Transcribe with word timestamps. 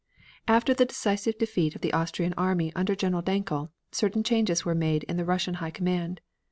After 0.47 0.73
the 0.73 0.83
decisive 0.83 1.37
defeat 1.37 1.75
of 1.75 1.81
the 1.81 1.93
Austrian 1.93 2.33
army 2.35 2.73
under 2.75 2.95
General 2.95 3.21
Dankl, 3.21 3.69
certain 3.91 4.23
changes 4.23 4.65
were 4.65 4.73
made 4.73 5.03
in 5.03 5.17
the 5.17 5.25
Russian 5.25 5.53
High 5.61 5.69
Command. 5.69 6.21